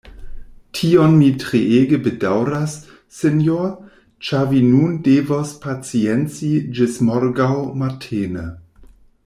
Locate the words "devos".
5.09-5.53